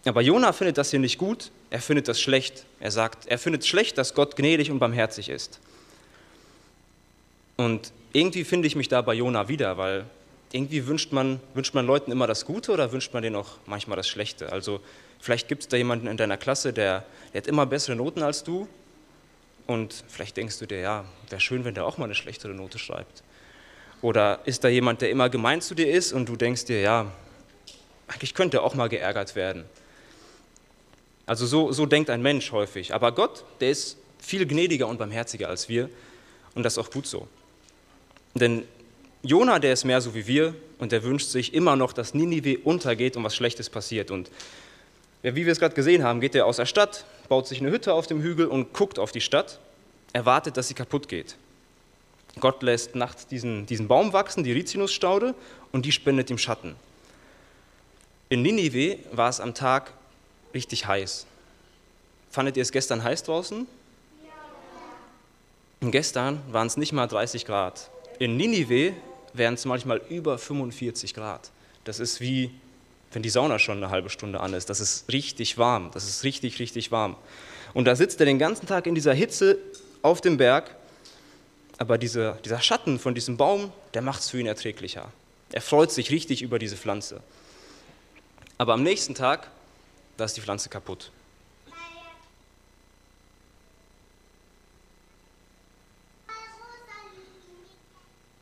Aber 0.06 0.22
Jona 0.22 0.54
findet 0.54 0.78
das 0.78 0.92
hier 0.92 1.00
nicht 1.00 1.18
gut, 1.18 1.52
er 1.70 1.82
findet 1.82 2.08
das 2.08 2.20
schlecht. 2.20 2.66
Er 2.80 2.92
sagt, 2.92 3.28
er 3.28 3.38
findet 3.38 3.66
schlecht, 3.66 3.98
dass 3.98 4.14
Gott 4.14 4.36
gnädig 4.36 4.72
und 4.72 4.80
barmherzig 4.80 5.30
ist. 5.30 5.60
Und 7.58 7.92
irgendwie 8.14 8.44
finde 8.44 8.68
ich 8.68 8.76
mich 8.76 8.88
da 8.88 9.02
bei 9.02 9.14
Jona 9.14 9.48
wieder, 9.48 9.78
weil 9.78 10.06
irgendwie 10.52 10.86
wünscht 10.88 11.12
man, 11.12 11.40
wünscht 11.54 11.74
man 11.74 11.86
Leuten 11.86 12.12
immer 12.12 12.28
das 12.28 12.46
Gute 12.46 12.72
oder 12.72 12.92
wünscht 12.92 13.14
man 13.14 13.24
denen 13.24 13.36
auch 13.36 13.58
manchmal 13.66 13.98
das 13.98 14.10
Schlechte? 14.10 14.52
Also 14.52 14.82
vielleicht 15.20 15.48
gibt 15.48 15.64
es 15.64 15.68
da 15.70 15.78
jemanden 15.78 16.08
in 16.08 16.18
deiner 16.18 16.38
Klasse, 16.38 16.74
der, 16.74 17.06
der 17.34 17.42
hat 17.42 17.48
immer 17.48 17.66
bessere 17.66 17.96
Noten 17.96 18.22
als 18.22 18.44
du 18.44 18.68
und 19.68 20.04
vielleicht 20.10 20.36
denkst 20.38 20.60
du 20.60 20.66
dir, 20.66 20.80
ja, 20.80 21.06
wäre 21.30 21.40
schön, 21.40 21.64
wenn 21.64 21.74
der 21.74 21.86
auch 21.86 21.98
mal 21.98 22.06
eine 22.06 22.16
schlechtere 22.16 22.54
Note 22.54 22.80
schreibt. 22.80 23.24
Oder 24.02 24.40
ist 24.46 24.64
da 24.64 24.68
jemand, 24.68 25.02
der 25.02 25.10
immer 25.10 25.30
gemein 25.30 25.62
zu 25.62 25.76
dir 25.76 25.90
ist 25.90 26.12
und 26.12 26.28
du 26.28 26.36
denkst 26.36 26.66
dir, 26.66 26.82
ja, 26.82 27.12
eigentlich 28.08 28.34
könnte 28.34 28.58
er 28.58 28.64
auch 28.64 28.76
mal 28.76 28.90
geärgert 28.90 29.36
werden. 29.36 29.64
Also 31.26 31.46
so, 31.46 31.72
so 31.72 31.86
denkt 31.86 32.10
ein 32.10 32.22
Mensch 32.22 32.52
häufig. 32.52 32.94
Aber 32.94 33.14
Gott, 33.14 33.46
der 33.62 33.70
ist 33.70 33.98
viel 34.20 34.46
gnädiger 34.46 34.88
und 34.88 34.98
barmherziger 34.98 35.48
als 35.48 35.70
wir 35.70 35.90
und 36.56 36.64
das 36.64 36.74
ist 36.74 36.80
auch 36.80 36.92
gut 36.92 37.08
so. 37.08 37.28
Denn 38.34 38.64
Jona, 39.24 39.60
der 39.60 39.74
ist 39.74 39.84
mehr 39.84 40.02
so 40.02 40.16
wie 40.16 40.26
wir 40.26 40.56
und 40.80 40.92
der 40.92 41.04
wünscht 41.04 41.28
sich 41.28 41.54
immer 41.54 41.76
noch, 41.76 41.94
dass 41.94 42.14
Ninive 42.14 42.60
untergeht 42.64 43.16
und 43.18 43.24
was 43.24 43.36
Schlechtes 43.36 43.70
passiert. 43.70 44.10
Und 44.10 44.32
wie 45.22 45.46
wir 45.46 45.52
es 45.52 45.60
gerade 45.60 45.76
gesehen 45.76 46.04
haben, 46.04 46.22
geht 46.22 46.34
er 46.34 46.46
aus 46.46 46.58
der 46.58 46.66
Stadt, 46.66 47.06
baut 47.30 47.48
sich 47.48 47.62
eine 47.62 47.72
Hütte 47.72 47.94
auf 47.94 48.08
dem 48.08 48.22
Hügel 48.22 48.48
und 48.48 48.74
guckt 48.74 48.98
auf 48.98 49.12
die 49.12 49.22
Stadt, 49.22 49.60
erwartet, 50.14 50.58
dass 50.58 50.68
sie 50.68 50.74
kaputt 50.74 51.08
geht. 51.08 51.36
Gott 52.40 52.64
lässt 52.64 52.96
nachts 52.96 53.28
diesen, 53.28 53.66
diesen 53.66 53.88
Baum 53.88 54.14
wachsen, 54.14 54.44
die 54.44 54.54
Rizinusstaude, 54.54 55.36
und 55.72 55.86
die 55.86 55.92
spendet 55.92 56.30
ihm 56.30 56.38
Schatten. 56.38 56.76
In 58.30 58.42
Ninive 58.42 58.98
war 59.12 59.30
es 59.30 59.40
am 59.40 59.54
Tag 59.54 59.94
richtig 60.54 60.88
heiß. 60.88 61.26
Fandet 62.30 62.58
ihr 62.58 62.64
es 62.64 62.72
gestern 62.72 63.04
heiß 63.04 63.24
draußen? 63.24 63.68
Ja. 64.24 64.32
Und 65.82 65.92
gestern 65.92 66.42
waren 66.52 66.68
es 66.68 66.78
nicht 66.78 66.94
mal 66.94 67.08
30 67.08 67.46
Grad. 67.46 67.90
In 68.22 68.38
Ninive 68.38 68.94
wären 69.34 69.56
es 69.56 69.66
manchmal 69.66 70.00
über 70.08 70.38
45 70.38 71.16
Grad. 71.16 71.50
Das 71.86 72.00
ist 72.00 72.22
wie, 72.22 72.52
wenn 73.14 73.24
die 73.24 73.32
Sauna 73.32 73.58
schon 73.58 73.78
eine 73.78 73.90
halbe 73.90 74.12
Stunde 74.12 74.42
an 74.42 74.54
ist. 74.54 74.70
Das 74.70 74.80
ist 74.80 75.12
richtig 75.12 75.58
warm. 75.58 75.90
Das 75.96 76.08
ist 76.08 76.24
richtig, 76.24 76.60
richtig 76.60 76.92
warm. 76.92 77.16
Und 77.74 77.86
da 77.86 77.96
sitzt 77.96 78.20
er 78.20 78.28
den 78.28 78.38
ganzen 78.38 78.68
Tag 78.68 78.86
in 78.86 78.94
dieser 78.94 79.16
Hitze 79.16 79.58
auf 80.04 80.22
dem 80.22 80.38
Berg. 80.38 80.76
Aber 81.80 81.98
diese, 81.98 82.38
dieser 82.46 82.62
Schatten 82.62 83.00
von 83.00 83.16
diesem 83.16 83.38
Baum, 83.38 83.72
der 83.96 84.04
macht 84.04 84.20
es 84.20 84.30
für 84.30 84.40
ihn 84.40 84.46
erträglicher. 84.46 85.12
Er 85.52 85.62
freut 85.62 85.92
sich 85.92 86.12
richtig 86.12 86.44
über 86.44 86.60
diese 86.60 86.78
Pflanze. 86.78 87.24
Aber 88.60 88.74
am 88.74 88.84
nächsten 88.84 89.16
Tag, 89.16 89.50
da 90.18 90.26
ist 90.26 90.38
die 90.38 90.42
Pflanze 90.42 90.70
kaputt. 90.70 91.10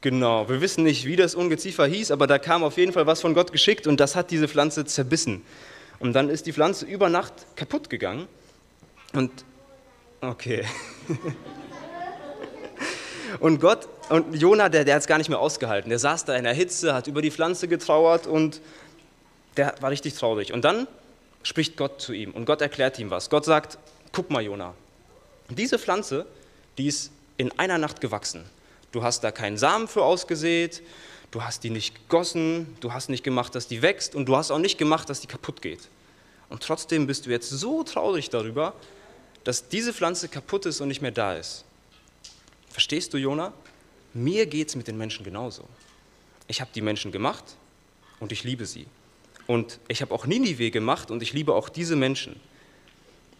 Genau, 0.01 0.47
wir 0.47 0.61
wissen 0.61 0.85
nicht, 0.85 1.05
wie 1.05 1.17
das 1.17 1.35
Ungeziefer 1.35 1.85
hieß, 1.85 2.11
aber 2.11 2.25
da 2.25 2.39
kam 2.39 2.63
auf 2.63 2.77
jeden 2.77 2.93
Fall 2.93 3.05
was 3.05 3.19
von 3.19 3.33
Gott 3.33 3.51
geschickt 3.51 3.85
und 3.85 3.99
das 3.99 4.15
hat 4.15 4.31
diese 4.31 4.47
Pflanze 4.47 4.85
zerbissen. 4.85 5.43
Und 5.99 6.13
dann 6.13 6.29
ist 6.29 6.45
die 6.45 6.53
Pflanze 6.53 6.85
über 6.85 7.09
Nacht 7.09 7.33
kaputt 7.57 7.89
gegangen. 7.89 8.29
Und, 9.11 9.43
okay. 10.21 10.63
und 13.41 13.59
Gott, 13.59 13.89
und 14.07 14.33
Jona, 14.33 14.69
der, 14.69 14.85
der 14.85 14.95
hat 14.95 15.01
es 15.01 15.07
gar 15.07 15.17
nicht 15.17 15.29
mehr 15.29 15.39
ausgehalten. 15.39 15.89
Der 15.89 15.99
saß 15.99 16.23
da 16.23 16.35
in 16.35 16.45
der 16.45 16.53
Hitze, 16.53 16.93
hat 16.93 17.07
über 17.07 17.21
die 17.21 17.31
Pflanze 17.31 17.67
getrauert 17.67 18.25
und 18.25 18.61
der 19.57 19.75
war 19.81 19.91
richtig 19.91 20.13
traurig. 20.13 20.53
Und 20.53 20.63
dann 20.63 20.87
spricht 21.43 21.75
Gott 21.75 21.99
zu 21.99 22.13
ihm 22.13 22.31
und 22.31 22.45
Gott 22.45 22.61
erklärt 22.61 22.99
ihm 22.99 23.09
was. 23.09 23.29
Gott 23.29 23.43
sagt, 23.43 23.77
guck 24.13 24.29
mal, 24.29 24.41
Jona, 24.41 24.73
diese 25.49 25.77
Pflanze, 25.77 26.25
die 26.77 26.87
ist 26.87 27.11
in 27.35 27.51
einer 27.59 27.77
Nacht 27.77 27.99
gewachsen. 27.99 28.45
Du 28.91 29.03
hast 29.03 29.23
da 29.23 29.31
keinen 29.31 29.57
Samen 29.57 29.87
für 29.87 30.03
ausgesät, 30.03 30.81
du 31.31 31.43
hast 31.43 31.63
die 31.63 31.69
nicht 31.69 31.95
gegossen, 31.95 32.75
du 32.79 32.91
hast 32.93 33.09
nicht 33.09 33.23
gemacht, 33.23 33.53
dass 33.55 33.67
die 33.67 33.81
wächst 33.81 34.15
und 34.15 34.25
du 34.25 34.35
hast 34.35 34.51
auch 34.51 34.57
nicht 34.57 34.77
gemacht, 34.77 35.09
dass 35.09 35.21
die 35.21 35.27
kaputt 35.27 35.61
geht. 35.61 35.89
Und 36.49 36.63
trotzdem 36.63 37.05
bist 37.05 37.25
du 37.25 37.29
jetzt 37.29 37.49
so 37.49 37.83
traurig 37.83 38.29
darüber, 38.29 38.73
dass 39.43 39.69
diese 39.69 39.93
Pflanze 39.93 40.27
kaputt 40.27 40.65
ist 40.65 40.81
und 40.81 40.87
nicht 40.87 41.01
mehr 41.01 41.11
da 41.11 41.35
ist. 41.35 41.63
Verstehst 42.69 43.13
du, 43.13 43.17
Jona? 43.17 43.53
Mir 44.13 44.47
geht 44.47 44.69
es 44.69 44.75
mit 44.75 44.87
den 44.87 44.97
Menschen 44.97 45.23
genauso. 45.23 45.63
Ich 46.47 46.61
habe 46.61 46.71
die 46.73 46.81
Menschen 46.81 47.11
gemacht 47.11 47.43
und 48.19 48.31
ich 48.31 48.43
liebe 48.43 48.65
sie. 48.65 48.87
Und 49.45 49.79
ich 49.87 50.01
habe 50.01 50.13
auch 50.13 50.25
Ninive 50.25 50.71
gemacht 50.71 51.11
und 51.11 51.21
ich 51.21 51.33
liebe 51.33 51.53
auch 51.53 51.69
diese 51.69 51.95
Menschen. 51.95 52.39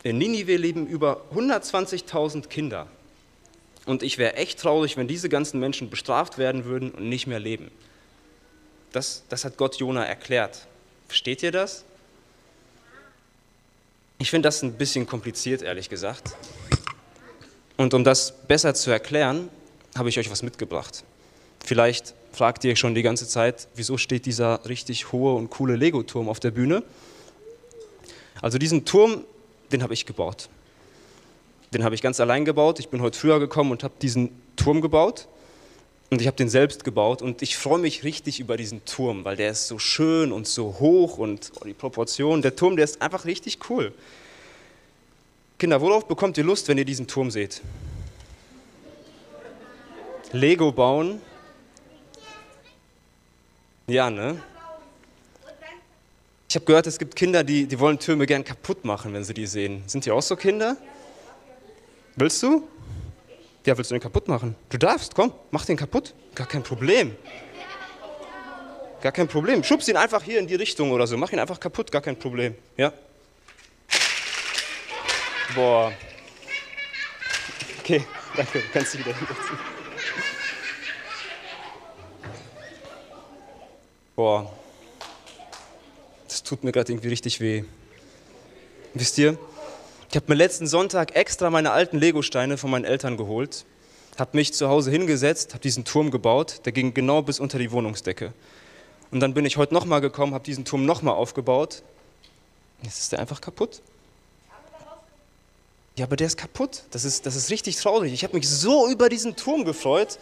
In 0.04 0.18
Ninive 0.18 0.56
leben 0.58 0.88
über 0.88 1.26
120.000 1.34 2.48
Kinder. 2.48 2.88
Und 3.90 4.04
ich 4.04 4.20
wäre 4.20 4.36
echt 4.36 4.60
traurig, 4.60 4.98
wenn 4.98 5.08
diese 5.08 5.30
ganzen 5.30 5.60
Menschen 5.60 5.90
bestraft 5.90 6.38
werden 6.38 6.64
würden 6.66 6.92
und 6.92 7.10
nicht 7.10 7.26
mehr 7.26 7.40
leben. 7.40 7.72
Das, 8.92 9.24
das 9.30 9.46
hat 9.46 9.58
Gott 9.58 9.78
Jona 9.78 10.06
erklärt. 10.06 10.68
Versteht 11.08 11.42
ihr 11.42 11.52
das? 11.52 11.84
Ich 14.20 14.30
finde 14.30 14.46
das 14.46 14.62
ein 14.62 14.74
bisschen 14.74 15.08
kompliziert, 15.08 15.64
ehrlich 15.64 15.90
gesagt. 15.90 16.36
Und 17.78 17.96
um 17.96 18.04
das 18.04 18.32
besser 18.46 18.76
zu 18.76 18.92
erklären, 18.92 19.50
habe 19.98 20.10
ich 20.10 20.20
euch 20.20 20.30
was 20.30 20.44
mitgebracht. 20.44 21.04
Vielleicht 21.66 22.14
fragt 22.32 22.64
ihr 22.66 22.76
schon 22.76 22.94
die 22.94 23.02
ganze 23.02 23.28
Zeit, 23.28 23.70
wieso 23.74 23.98
steht 23.98 24.28
dieser 24.28 24.70
richtig 24.70 25.12
hohe 25.12 25.34
und 25.34 25.50
coole 25.50 25.76
Lego-Turm 25.76 26.30
auf 26.30 26.40
der 26.40 26.52
Bühne? 26.52 26.84
Also 28.40 28.60
diesen 28.60 28.86
Turm, 28.86 29.24
den 29.72 29.82
habe 29.82 29.96
ich 29.96 30.06
gebaut. 30.06 30.48
Den 31.74 31.84
habe 31.84 31.96
ich 31.96 32.02
ganz 32.02 32.20
allein 32.20 32.46
gebaut. 32.46 32.80
Ich 32.80 32.90
bin 32.90 33.02
heute 33.02 33.18
früher 33.18 33.40
gekommen 33.40 33.72
und 33.72 33.84
habe 33.84 33.94
diesen 34.02 34.32
Turm 34.56 34.82
gebaut. 34.82 35.28
Und 36.10 36.22
ich 36.22 36.28
habe 36.28 36.38
den 36.38 36.50
selbst 36.50 36.84
gebaut 36.84 37.22
und 37.22 37.44
ich 37.44 37.56
freue 37.56 37.78
mich 37.78 38.04
richtig 38.04 38.40
über 38.40 38.58
diesen 38.58 38.84
Turm, 38.86 39.26
weil 39.26 39.36
der 39.36 39.52
ist 39.52 39.68
so 39.68 39.78
schön 39.78 40.32
und 40.32 40.48
so 40.48 40.80
hoch 40.80 41.20
und 41.20 41.52
oh, 41.62 41.66
die 41.66 41.74
Proportionen. 41.74 42.42
Der 42.42 42.56
Turm, 42.56 42.76
der 42.76 42.86
ist 42.86 43.00
einfach 43.00 43.26
richtig 43.26 43.60
cool. 43.70 43.94
Kinder, 45.60 45.82
worauf 45.82 46.08
bekommt 46.08 46.38
ihr 46.40 46.44
Lust, 46.44 46.68
wenn 46.68 46.80
ihr 46.80 46.86
diesen 46.86 47.06
Turm 47.06 47.30
seht? 47.30 47.62
Lego 50.32 50.72
bauen. 50.72 51.22
Ja, 53.86 54.10
ne? 54.10 54.42
Ich 56.48 56.56
habe 56.56 56.66
gehört, 56.66 56.88
es 56.88 56.98
gibt 56.98 57.16
Kinder, 57.16 57.44
die, 57.44 57.68
die 57.68 57.80
wollen 57.80 58.00
Türme 58.00 58.26
gern 58.26 58.44
kaputt 58.44 58.84
machen, 58.84 59.14
wenn 59.14 59.24
sie 59.24 59.36
die 59.36 59.46
sehen. 59.46 59.84
Sind 59.86 60.06
die 60.06 60.12
auch 60.12 60.24
so 60.24 60.36
Kinder? 60.36 60.78
Willst 62.20 62.44
du? 62.44 62.68
Ja, 63.66 63.78
willst 63.78 63.92
du 63.92 63.96
den 63.96 64.02
kaputt 64.02 64.28
machen? 64.28 64.56
Du 64.68 64.78
darfst, 64.78 65.16
komm, 65.16 65.32
mach 65.52 65.64
den 65.64 65.78
kaputt. 65.78 66.14
Gar 66.36 66.48
kein 66.48 66.64
Problem. 66.64 67.16
Gar 69.02 69.14
kein 69.14 69.30
Problem. 69.30 69.64
Schubst 69.64 69.88
ihn 69.88 69.96
einfach 69.96 70.22
hier 70.22 70.40
in 70.40 70.48
die 70.48 70.56
Richtung 70.56 70.92
oder 70.92 71.08
so. 71.08 71.16
Mach 71.16 71.32
ihn 71.32 71.40
einfach 71.40 71.62
kaputt, 71.62 71.94
gar 71.94 72.02
kein 72.02 72.20
Problem. 72.20 72.56
Ja? 72.76 72.92
Boah. 75.56 75.94
Okay, 77.80 78.04
danke. 78.36 78.60
Du 78.60 78.66
kannst 78.74 78.94
dich 78.94 79.00
wieder 79.00 79.16
hinsetzen. 79.16 79.58
Boah. 84.18 84.54
Das 86.28 86.44
tut 86.44 86.66
mir 86.66 86.74
gerade 86.74 86.92
irgendwie 86.92 87.08
richtig 87.08 87.40
weh. 87.40 87.64
Wisst 88.94 89.18
ihr, 89.20 89.38
ich 90.10 90.16
habe 90.16 90.26
mir 90.28 90.36
letzten 90.36 90.66
Sonntag 90.66 91.16
extra 91.16 91.52
meine 91.52 91.72
alten 91.72 92.00
Legosteine 92.00 92.58
von 92.58 92.72
meinen 92.72 92.86
Eltern 92.86 93.16
geholt, 93.16 93.66
habe 94.18 94.36
mich 94.36 94.54
zu 94.54 94.68
Hause 94.68 94.90
hingesetzt, 94.90 95.54
habe 95.54 95.62
diesen 95.62 95.86
Turm 95.86 96.10
gebaut, 96.10 96.62
der 96.66 96.72
ging 96.72 96.96
genau 96.96 97.22
bis 97.22 97.40
unter 97.40 97.60
die 97.60 97.72
Wohnungsdecke. 97.72 98.34
Und 99.12 99.20
dann 99.20 99.36
bin 99.36 99.46
ich 99.46 99.58
heute 99.58 99.74
nochmal 99.74 100.02
gekommen, 100.02 100.34
habe 100.34 100.44
diesen 100.44 100.66
Turm 100.66 100.86
nochmal 100.86 101.14
aufgebaut. 101.14 101.84
Jetzt 102.82 103.00
ist 103.00 103.12
der 103.12 103.20
einfach 103.20 103.40
kaputt. 103.40 103.82
Ja, 105.96 106.06
aber 106.06 106.16
der 106.16 106.28
ist 106.28 106.38
kaputt. 106.38 106.84
Das 106.92 107.06
ist, 107.06 107.26
das 107.26 107.36
ist 107.36 107.50
richtig 107.52 107.76
traurig. 107.76 108.14
Ich 108.14 108.24
habe 108.24 108.36
mich 108.36 108.48
so 108.50 108.90
über 108.90 109.10
diesen 109.10 109.36
Turm 109.36 109.64
gefreut. 109.64 110.18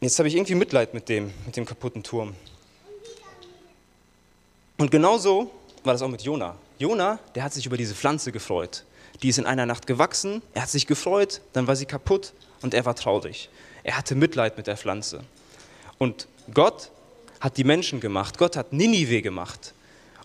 Jetzt 0.00 0.18
habe 0.18 0.28
ich 0.28 0.34
irgendwie 0.34 0.56
Mitleid 0.56 0.94
mit 0.94 1.08
dem, 1.08 1.32
mit 1.46 1.56
dem 1.56 1.64
kaputten 1.64 2.02
Turm. 2.02 2.34
Und 4.78 4.90
genauso 4.90 5.50
war 5.84 5.94
das 5.94 6.02
auch 6.02 6.08
mit 6.08 6.22
Jona. 6.22 6.56
Jona, 6.82 7.20
der 7.36 7.44
hat 7.44 7.52
sich 7.52 7.64
über 7.64 7.76
diese 7.76 7.94
Pflanze 7.94 8.32
gefreut. 8.32 8.84
Die 9.22 9.28
ist 9.28 9.38
in 9.38 9.46
einer 9.46 9.66
Nacht 9.66 9.86
gewachsen, 9.86 10.42
er 10.52 10.62
hat 10.62 10.68
sich 10.68 10.88
gefreut, 10.88 11.40
dann 11.52 11.68
war 11.68 11.76
sie 11.76 11.86
kaputt 11.86 12.32
und 12.60 12.74
er 12.74 12.84
war 12.84 12.96
traurig. 12.96 13.48
Er 13.84 13.96
hatte 13.96 14.16
Mitleid 14.16 14.56
mit 14.56 14.66
der 14.66 14.76
Pflanze. 14.76 15.20
Und 15.98 16.26
Gott 16.52 16.90
hat 17.40 17.56
die 17.56 17.62
Menschen 17.62 18.00
gemacht. 18.00 18.36
Gott 18.36 18.56
hat 18.56 18.72
Ninive 18.72 19.22
gemacht. 19.22 19.74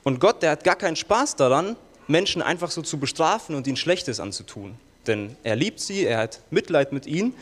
Und 0.04 0.20
Gott, 0.20 0.42
der 0.42 0.52
hat 0.52 0.64
gar 0.64 0.76
keinen 0.76 0.96
Spaß 0.96 1.36
daran, 1.36 1.76
Menschen 2.08 2.42
einfach 2.42 2.72
so 2.72 2.82
zu 2.82 2.98
bestrafen 2.98 3.56
und 3.56 3.68
ihnen 3.68 3.78
Schlechtes 3.78 4.20
anzutun. 4.20 4.78
Denn 5.06 5.36
er 5.44 5.56
liebt 5.56 5.80
sie, 5.80 6.06
er 6.06 6.18
hat 6.18 6.42
Mitleid 6.50 6.92
mit 6.92 7.06
ihnen, 7.06 7.36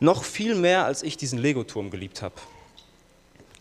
noch 0.00 0.24
viel 0.24 0.56
mehr, 0.56 0.84
als 0.84 1.04
ich 1.04 1.16
diesen 1.16 1.38
Legoturm 1.38 1.90
geliebt 1.90 2.22
habe. 2.22 2.34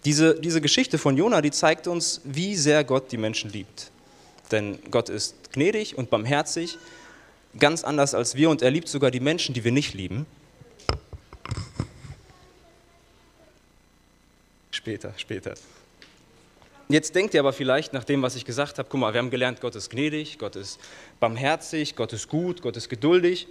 Diese, 0.06 0.40
diese 0.40 0.60
Geschichte 0.60 0.98
von 0.98 1.18
Jona, 1.18 1.42
die 1.42 1.52
zeigt 1.52 1.88
uns, 1.88 2.22
wie 2.24 2.56
sehr 2.56 2.84
Gott 2.84 3.12
die 3.12 3.18
Menschen 3.18 3.52
liebt. 3.52 3.92
Denn 4.52 4.80
Gott 4.92 5.10
ist 5.10 5.54
gnädig 5.54 5.98
und 5.98 6.10
barmherzig, 6.10 6.78
ganz 7.58 7.84
anders 7.84 8.14
als 8.14 8.36
wir 8.36 8.50
und 8.50 8.62
er 8.62 8.72
liebt 8.72 8.88
sogar 8.88 9.12
die 9.12 9.20
Menschen, 9.20 9.54
die 9.54 9.64
wir 9.64 9.72
nicht 9.72 9.94
lieben. 9.94 10.26
Später, 14.72 15.14
später. 15.18 15.54
Jetzt 16.90 17.16
denkt 17.16 17.34
ihr 17.34 17.40
aber 17.40 17.54
vielleicht 17.54 17.94
nach 17.94 18.04
dem, 18.04 18.22
was 18.22 18.36
ich 18.36 18.44
gesagt 18.44 18.78
habe, 18.78 18.90
guck 18.90 19.00
mal, 19.00 19.14
wir 19.14 19.20
haben 19.20 19.30
gelernt, 19.30 19.62
Gott 19.62 19.76
ist 19.76 19.90
gnädig, 19.90 20.38
Gott 20.38 20.58
ist 20.58 20.80
barmherzig, 21.22 21.96
Gott 21.96 22.12
ist 22.12 22.28
gut, 22.28 22.62
Gott 22.62 22.76
ist 22.76 22.90
geduldig. 22.90 23.48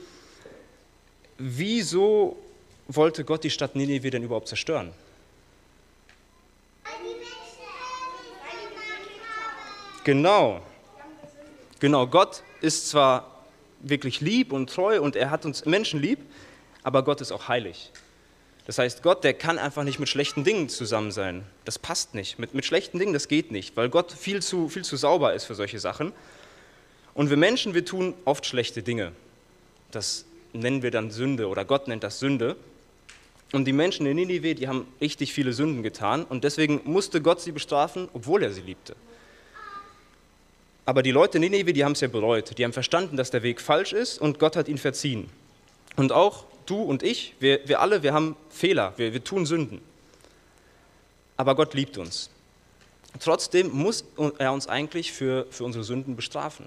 Wieso 1.39 2.37
wollte 2.89 3.25
Gott 3.25 3.45
die 3.45 3.51
Stadt 3.51 3.77
Nineveh 3.77 4.11
denn 4.11 4.23
überhaupt 4.23 4.49
zerstören? 4.49 4.93
Genau, 10.05 10.61
Genau, 11.81 12.07
Gott 12.07 12.43
ist 12.61 12.91
zwar 12.91 13.45
wirklich 13.81 14.21
lieb 14.21 14.53
und 14.53 14.69
treu 14.69 15.01
und 15.01 15.17
er 15.17 15.31
hat 15.31 15.47
uns 15.47 15.65
Menschen 15.65 16.01
lieb, 16.01 16.19
aber 16.83 17.03
Gott 17.03 17.23
ist 17.23 17.33
auch 17.33 17.49
heilig. 17.49 17.91
Das 18.67 18.79
heißt, 18.79 19.03
Gott, 19.03 19.25
der 19.25 19.35
kann 19.35 19.59
einfach 19.59 19.83
nicht 19.83 19.99
mit 19.99 20.09
schlechten 20.09 20.45
Dingen 20.45 20.69
zusammen 20.69 21.11
sein. 21.11 21.45
Das 21.65 21.79
passt 21.79 22.15
nicht. 22.15 22.39
Mit, 22.39 22.55
mit 22.55 22.67
schlechten 22.67 22.99
Dingen, 22.99 23.15
das 23.15 23.27
geht 23.27 23.51
nicht, 23.51 23.77
weil 23.77 23.89
Gott 23.89 24.13
viel 24.13 24.43
zu, 24.43 24.69
viel 24.69 24.85
zu 24.85 24.97
sauber 24.97 25.33
ist 25.33 25.45
für 25.45 25.55
solche 25.55 25.81
Sachen. 25.81 26.13
Und 27.15 27.31
wir 27.31 27.39
Menschen, 27.39 27.75
wir 27.75 27.85
tun 27.85 28.15
oft 28.27 28.45
schlechte 28.45 28.83
Dinge. 28.83 29.13
Das 29.91 30.27
nennen 30.53 30.83
wir 30.83 30.91
dann 30.91 31.11
Sünde 31.11 31.49
oder 31.49 31.65
Gott 31.65 31.89
nennt 31.89 32.05
das 32.05 32.19
Sünde. 32.19 32.57
Und 33.53 33.65
die 33.65 33.73
Menschen 33.73 34.07
in 34.07 34.17
Ninive, 34.17 34.55
die 34.55 34.69
haben 34.69 34.87
richtig 35.01 35.33
viele 35.33 35.53
Sünden 35.53 35.83
getan 35.83 36.25
und 36.25 36.45
deswegen 36.45 36.83
musste 36.85 37.21
Gott 37.21 37.41
sie 37.41 37.51
bestrafen, 37.51 38.09
obwohl 38.13 38.43
er 38.43 38.53
sie 38.53 38.61
liebte. 38.61 38.95
Aber 40.91 41.05
die 41.05 41.13
Leute 41.13 41.39
in 41.39 41.43
Nineveh, 41.43 41.73
die 41.73 41.85
haben 41.85 41.93
es 41.93 42.01
ja 42.01 42.09
bereut. 42.09 42.59
Die 42.59 42.65
haben 42.65 42.73
verstanden, 42.73 43.17
dass 43.17 43.31
der 43.31 43.45
Weg 43.45 43.61
falsch 43.61 43.93
ist 43.93 44.21
und 44.21 44.41
Gott 44.41 44.57
hat 44.57 44.67
ihnen 44.67 44.77
verziehen. 44.77 45.31
Und 45.95 46.11
auch 46.11 46.47
du 46.67 46.83
und 46.83 47.05
ich, 47.05 47.37
wir, 47.39 47.61
wir 47.69 47.81
alle, 47.81 48.03
wir 48.03 48.13
haben 48.13 48.35
Fehler, 48.49 48.93
wir, 48.97 49.13
wir 49.13 49.23
tun 49.23 49.47
Sünden. 49.47 49.81
Aber 51.37 51.55
Gott 51.55 51.75
liebt 51.75 51.97
uns. 51.97 52.29
Trotzdem 53.21 53.71
muss 53.71 54.03
er 54.39 54.53
uns 54.53 54.67
eigentlich 54.67 55.13
für, 55.13 55.47
für 55.53 55.63
unsere 55.63 55.85
Sünden 55.85 56.17
bestrafen. 56.17 56.67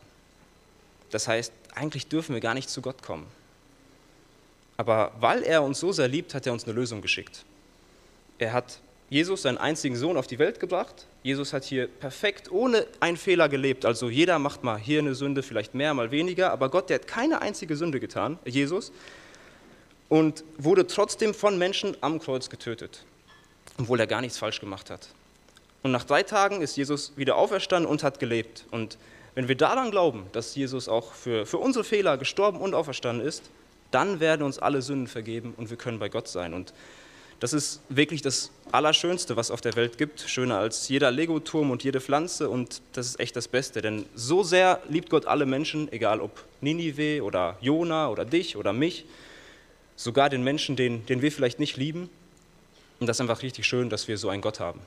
Das 1.10 1.28
heißt, 1.28 1.52
eigentlich 1.76 2.08
dürfen 2.08 2.34
wir 2.34 2.40
gar 2.40 2.54
nicht 2.54 2.70
zu 2.70 2.82
Gott 2.82 3.04
kommen. 3.04 3.28
Aber 4.78 5.12
weil 5.20 5.44
er 5.44 5.64
uns 5.64 5.82
so 5.82 5.92
sehr 5.92 6.08
liebt, 6.08 6.34
hat 6.34 6.48
er 6.48 6.54
uns 6.54 6.64
eine 6.64 6.72
Lösung 6.72 7.02
geschickt. 7.02 7.44
Er 8.38 8.54
hat 8.54 8.80
Jesus, 9.14 9.44
seinen 9.44 9.60
einzigen 9.60 9.96
Sohn, 9.96 10.18
auf 10.18 10.26
die 10.26 10.40
Welt 10.40 10.60
gebracht 10.60 11.06
Jesus 11.24 11.54
hat 11.54 11.64
hier 11.64 11.88
perfekt, 11.88 12.52
ohne 12.52 12.86
einen 13.00 13.16
Fehler 13.16 13.48
gelebt. 13.48 13.86
Also 13.86 14.10
jeder 14.10 14.40
macht 14.40 14.64
mal 14.64 14.78
hier 14.78 15.00
eine 15.00 15.16
Sünde, 15.16 15.42
vielleicht 15.42 15.74
mehr, 15.74 15.94
mal 15.94 16.12
weniger, 16.12 16.52
aber 16.52 16.70
Gott, 16.70 16.90
der 16.90 16.96
hat 16.96 17.08
keine 17.08 17.42
einzige 17.42 17.78
Sünde 17.78 18.02
getan, 18.02 18.38
Jesus, 18.44 18.92
und 20.10 20.44
wurde 20.58 20.86
trotzdem 20.86 21.34
von 21.34 21.58
Menschen 21.58 21.96
am 22.02 22.20
Kreuz 22.20 22.50
getötet, 22.50 23.06
obwohl 23.80 24.00
er 24.02 24.08
gar 24.08 24.20
nichts 24.20 24.38
falsch 24.38 24.60
gemacht 24.60 24.90
hat. 24.90 25.08
Und 25.82 25.92
nach 25.92 26.04
drei 26.04 26.24
Tagen 26.24 26.62
ist 26.62 26.76
Jesus 26.76 27.14
wieder 27.16 27.38
auferstanden 27.38 27.90
und 27.90 28.04
hat 28.04 28.20
gelebt. 28.20 28.66
Und 28.72 28.98
wenn 29.34 29.48
wir 29.48 29.56
daran 29.56 29.92
glauben, 29.92 30.26
dass 30.34 30.56
Jesus 30.56 30.90
auch 30.90 31.14
für, 31.14 31.46
für 31.46 31.58
unsere 31.58 31.86
Fehler 31.86 32.18
gestorben 32.18 32.58
und 32.58 32.74
auferstanden 32.74 33.26
ist, 33.26 33.44
dann 33.92 34.20
werden 34.20 34.44
uns 34.44 34.60
alle 34.60 34.82
Sünden 34.82 35.08
vergeben 35.08 35.54
und 35.56 35.70
wir 35.70 35.78
können 35.78 36.00
bei 36.00 36.10
Gott 36.10 36.28
sein. 36.28 36.54
Und 36.54 36.74
das 37.44 37.52
ist 37.52 37.82
wirklich 37.90 38.22
das 38.22 38.52
Allerschönste, 38.72 39.36
was 39.36 39.52
auf 39.52 39.60
der 39.60 39.76
Welt 39.76 39.98
gibt. 39.98 40.22
Schöner 40.22 40.60
als 40.60 40.88
jeder 40.88 41.12
Lego-Turm 41.12 41.72
und 41.72 41.84
jede 41.84 42.00
Pflanze. 42.00 42.50
Und 42.50 42.82
das 42.94 43.06
ist 43.06 43.20
echt 43.20 43.36
das 43.36 43.50
Beste. 43.50 43.82
Denn 43.82 44.06
so 44.16 44.44
sehr 44.44 44.80
liebt 44.88 45.10
Gott 45.10 45.26
alle 45.26 45.46
Menschen, 45.46 45.92
egal 45.92 46.22
ob 46.22 46.46
Ninive 46.62 47.22
oder 47.22 47.58
Jona 47.60 48.10
oder 48.10 48.24
dich 48.24 48.56
oder 48.56 48.72
mich. 48.72 49.04
Sogar 49.98 50.30
den 50.30 50.46
Menschen, 50.46 50.78
den, 50.78 51.06
den 51.06 51.22
wir 51.22 51.34
vielleicht 51.34 51.60
nicht 51.60 51.76
lieben. 51.76 52.10
Und 53.02 53.08
das 53.08 53.18
ist 53.18 53.22
einfach 53.22 53.42
richtig 53.42 53.66
schön, 53.66 53.90
dass 53.90 54.08
wir 54.08 54.18
so 54.18 54.30
einen 54.30 54.42
Gott 54.42 54.62
haben. 54.62 54.80